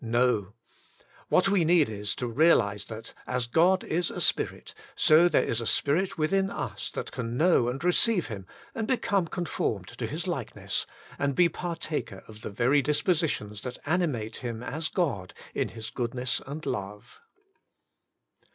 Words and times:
Xo! 0.03 0.53
what 1.29 1.47
we 1.47 1.63
need 1.63 1.87
is, 1.87 2.15
to 2.15 2.25
realise 2.25 2.85
that, 2.85 3.13
as 3.27 3.45
God 3.45 3.83
is 3.83 4.09
a 4.09 4.19
Spirit, 4.19 4.73
so 4.95 5.29
there 5.29 5.43
is 5.43 5.61
a 5.61 5.67
spirit 5.67 6.17
within 6.17 6.49
us 6.49 6.89
that 6.89 7.11
can 7.11 7.37
know 7.37 7.67
and 7.67 7.83
receive 7.83 8.25
Him 8.25 8.47
and 8.73 8.87
become 8.87 9.27
conformed 9.27 9.89
to 9.89 10.07
His 10.07 10.25
likeness, 10.25 10.87
and 11.19 11.35
be 11.35 11.49
partaker 11.49 12.23
of 12.27 12.41
the 12.41 12.49
very 12.49 12.81
dispositions 12.81 13.61
that 13.61 13.77
animate 13.85 14.37
Him 14.37 14.63
as 14.63 14.89
God 14.89 15.35
in 15.53 15.69
His 15.69 15.91
goodness 15.91 16.41
and 16.47 16.65
love. 16.65 17.19